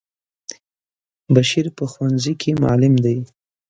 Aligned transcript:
بشیر 1.33 1.67
په 1.77 1.83
ښونځی 1.91 2.33
کی 2.41 2.51
معلم 2.61 2.93
دی. 3.05 3.17